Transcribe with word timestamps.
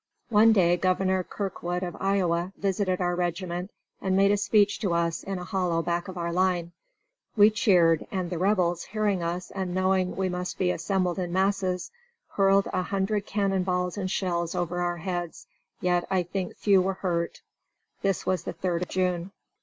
One 0.29 0.51
day 0.51 0.77
Governor 0.77 1.21
Kirkwood 1.23 1.83
of 1.83 1.95
Iowa 1.99 2.53
visited 2.57 2.99
our 3.01 3.13
regiment 3.13 3.69
and 4.01 4.17
made 4.17 4.31
a 4.31 4.37
speech 4.37 4.79
to 4.79 4.95
us 4.95 5.21
in 5.21 5.37
a 5.37 5.43
hollow 5.43 5.83
back 5.83 6.07
of 6.07 6.17
our 6.17 6.33
line. 6.33 6.71
We 7.37 7.51
cheered, 7.51 8.07
and 8.09 8.31
the 8.31 8.39
Rebels, 8.39 8.83
hearing 8.85 9.21
us 9.21 9.51
and 9.51 9.75
knowing 9.75 10.15
we 10.15 10.27
must 10.27 10.57
be 10.57 10.71
assembled 10.71 11.19
in 11.19 11.31
masses, 11.31 11.91
hurled 12.29 12.67
a 12.73 12.81
hundred 12.81 13.27
cannonballs 13.27 13.95
and 13.95 14.09
shells 14.09 14.55
over 14.55 14.81
our 14.81 14.97
heads, 14.97 15.45
yet 15.81 16.07
I 16.09 16.23
think 16.23 16.55
few 16.57 16.81
were 16.81 16.95
hurt. 16.95 17.43
This 18.01 18.25
was 18.25 18.41
the 18.43 18.55
3d 18.55 18.81
of 18.81 18.87
June. 18.89 19.31